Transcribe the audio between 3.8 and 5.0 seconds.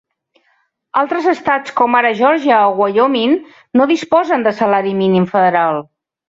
no disposen de salari